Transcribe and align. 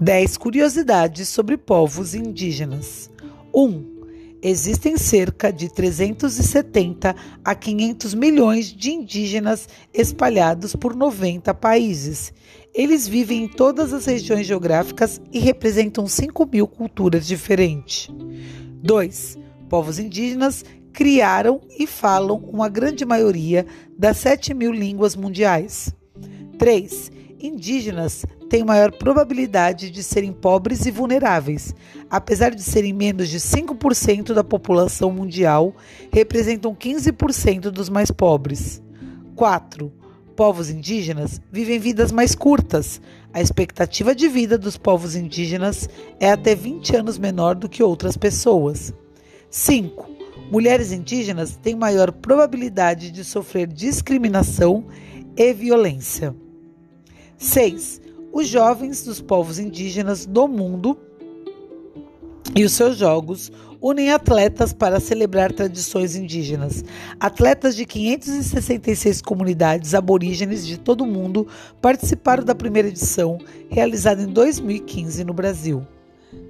10 0.00 0.36
curiosidades 0.38 1.28
sobre 1.28 1.56
povos 1.56 2.14
indígenas. 2.14 3.08
1. 3.54 3.94
Existem 4.42 4.98
cerca 4.98 5.52
de 5.52 5.72
370 5.72 7.14
a 7.44 7.54
500 7.54 8.12
milhões 8.12 8.66
de 8.66 8.90
indígenas 8.90 9.68
espalhados 9.94 10.74
por 10.74 10.96
90 10.96 11.54
países. 11.54 12.32
Eles 12.74 13.06
vivem 13.06 13.44
em 13.44 13.48
todas 13.48 13.92
as 13.92 14.04
regiões 14.04 14.46
geográficas 14.46 15.20
e 15.32 15.38
representam 15.38 16.08
5 16.08 16.44
mil 16.52 16.66
culturas 16.66 17.24
diferentes. 17.24 18.08
2. 18.82 19.38
Povos 19.68 20.00
indígenas 20.00 20.64
criaram 20.92 21.60
e 21.78 21.86
falam 21.86 22.38
uma 22.52 22.68
grande 22.68 23.04
maioria 23.04 23.64
das 23.96 24.18
7 24.18 24.52
mil 24.54 24.72
línguas 24.72 25.14
mundiais. 25.14 25.94
3 26.58 27.12
indígenas 27.46 28.24
têm 28.48 28.64
maior 28.64 28.90
probabilidade 28.92 29.90
de 29.90 30.02
serem 30.02 30.32
pobres 30.32 30.86
e 30.86 30.90
vulneráveis. 30.90 31.74
Apesar 32.10 32.54
de 32.54 32.62
serem 32.62 32.92
menos 32.92 33.28
de 33.28 33.38
5% 33.38 34.32
da 34.32 34.42
população 34.42 35.10
mundial, 35.10 35.74
representam 36.12 36.74
15% 36.74 37.70
dos 37.70 37.88
mais 37.88 38.10
pobres. 38.10 38.82
4. 39.36 39.92
Povos 40.36 40.70
indígenas 40.70 41.40
vivem 41.52 41.78
vidas 41.78 42.10
mais 42.10 42.34
curtas. 42.34 43.00
A 43.32 43.40
expectativa 43.40 44.14
de 44.14 44.28
vida 44.28 44.56
dos 44.56 44.76
povos 44.76 45.14
indígenas 45.14 45.88
é 46.18 46.30
até 46.30 46.54
20 46.54 46.96
anos 46.96 47.18
menor 47.18 47.54
do 47.54 47.68
que 47.68 47.82
outras 47.82 48.16
pessoas. 48.16 48.92
5. 49.50 50.10
Mulheres 50.50 50.92
indígenas 50.92 51.56
têm 51.56 51.74
maior 51.74 52.12
probabilidade 52.12 53.10
de 53.10 53.24
sofrer 53.24 53.66
discriminação 53.66 54.86
e 55.36 55.52
violência. 55.52 56.34
6. 57.38 58.00
Os 58.32 58.48
jovens 58.48 59.04
dos 59.04 59.20
povos 59.20 59.58
indígenas 59.58 60.26
do 60.26 60.48
mundo 60.48 60.98
e 62.54 62.64
os 62.64 62.72
seus 62.72 62.96
jogos 62.96 63.50
unem 63.80 64.10
atletas 64.10 64.72
para 64.72 64.98
celebrar 64.98 65.52
tradições 65.52 66.16
indígenas. 66.16 66.82
Atletas 67.20 67.76
de 67.76 67.84
566 67.84 69.20
comunidades 69.20 69.94
aborígenes 69.94 70.66
de 70.66 70.78
todo 70.78 71.02
o 71.02 71.06
mundo 71.06 71.46
participaram 71.82 72.42
da 72.42 72.54
primeira 72.54 72.88
edição, 72.88 73.38
realizada 73.68 74.22
em 74.22 74.26
2015 74.26 75.22
no 75.22 75.34
Brasil. 75.34 75.86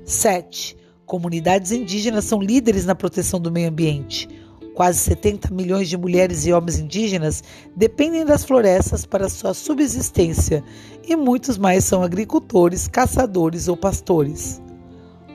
7. 0.05 0.77
Comunidades 1.05 1.72
indígenas 1.72 2.24
são 2.24 2.40
líderes 2.40 2.86
na 2.86 2.94
proteção 2.94 3.40
do 3.40 3.50
meio 3.50 3.68
ambiente. 3.68 4.28
Quase 4.75 4.98
70 4.98 5.55
milhões 5.55 5.89
de 5.89 5.97
mulheres 5.97 6.44
e 6.44 6.53
homens 6.53 6.80
indígenas 6.80 7.44
dependem 7.77 8.25
das 8.25 8.44
florestas 8.44 9.06
para 9.06 9.28
sua 9.28 9.55
subsistência 9.55 10.64
e 11.06 11.14
muitos 11.14 11.56
mais 11.56 11.84
são 11.84 12.03
agricultores, 12.03 12.89
caçadores 12.89 13.69
ou 13.69 13.77
pastores. 13.77 14.61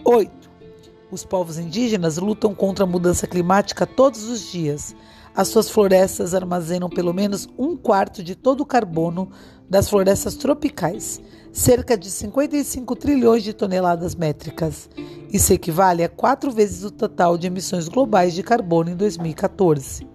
8. 0.03 0.29
Os 1.09 1.23
povos 1.23 1.57
indígenas 1.57 2.17
lutam 2.17 2.53
contra 2.53 2.83
a 2.83 2.87
mudança 2.87 3.25
climática 3.25 3.87
todos 3.87 4.25
os 4.25 4.51
dias. 4.51 4.93
As 5.33 5.47
suas 5.47 5.69
florestas 5.69 6.35
armazenam 6.35 6.89
pelo 6.89 7.13
menos 7.13 7.47
um 7.57 7.77
quarto 7.77 8.21
de 8.21 8.35
todo 8.35 8.61
o 8.61 8.65
carbono 8.65 9.31
das 9.69 9.89
florestas 9.89 10.35
tropicais, 10.35 11.21
cerca 11.53 11.97
de 11.97 12.11
55 12.11 12.93
trilhões 12.97 13.41
de 13.43 13.53
toneladas 13.53 14.15
métricas. 14.15 14.89
Isso 15.31 15.53
equivale 15.53 16.03
a 16.03 16.09
quatro 16.09 16.51
vezes 16.51 16.83
o 16.83 16.89
total 16.89 17.37
de 17.37 17.45
emissões 17.45 17.87
globais 17.87 18.33
de 18.33 18.41
carbono 18.41 18.89
em 18.89 18.95
2014. 18.95 20.07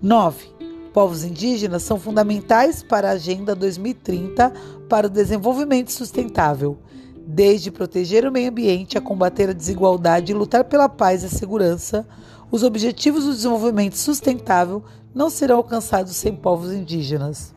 9. 0.00 0.46
Povos 0.92 1.24
indígenas 1.24 1.82
são 1.82 1.98
fundamentais 1.98 2.82
para 2.82 3.08
a 3.08 3.12
Agenda 3.12 3.54
2030 3.54 4.52
para 4.90 5.06
o 5.06 5.10
Desenvolvimento 5.10 5.90
Sustentável, 5.90 6.78
desde 7.26 7.70
proteger 7.70 8.26
o 8.26 8.32
meio 8.32 8.50
ambiente 8.50 8.98
a 8.98 9.00
combater 9.00 9.48
a 9.48 9.54
desigualdade 9.54 10.32
e 10.32 10.34
lutar 10.34 10.64
pela 10.64 10.88
paz 10.88 11.22
e 11.22 11.26
a 11.26 11.30
segurança. 11.30 12.06
Os 12.50 12.62
objetivos 12.62 13.24
do 13.24 13.32
desenvolvimento 13.32 13.96
sustentável 13.96 14.84
não 15.14 15.30
serão 15.30 15.56
alcançados 15.56 16.14
sem 16.14 16.36
povos 16.36 16.72
indígenas. 16.72 17.54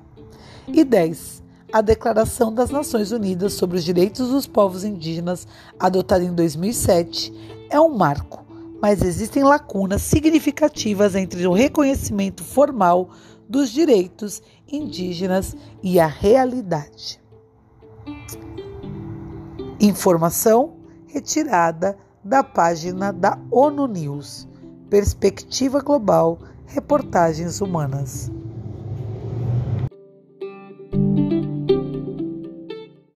E 0.66 0.84
10. 0.86 1.44
A 1.72 1.82
Declaração 1.82 2.52
das 2.52 2.72
Nações 2.72 3.12
Unidas 3.12 3.54
sobre 3.54 3.78
os 3.78 3.84
Direitos 3.84 4.30
dos 4.30 4.48
Povos 4.48 4.84
Indígenas, 4.84 5.48
adotada 5.80 6.24
em 6.24 6.34
2007, 6.34 7.32
é 7.70 7.80
um 7.80 7.96
marco, 7.96 8.44
mas 8.82 9.04
existem 9.04 9.44
lacunas 9.44 10.02
significativas 10.02 11.14
entre 11.14 11.46
o 11.46 11.54
reconhecimento 11.54 12.44
formal 12.44 13.12
dos 13.48 13.70
direitos 13.70 14.42
indígenas 14.68 15.56
e 15.84 16.00
a 16.00 16.08
realidade. 16.08 17.22
Informação 19.80 20.74
retirada 21.06 21.96
da 22.24 22.44
página 22.44 23.14
da 23.14 23.38
ONU 23.52 23.88
News. 23.88 24.48
Perspectiva 24.90 25.82
Global 25.82 26.40
Reportagens 26.66 27.62
Humanas. 27.62 28.32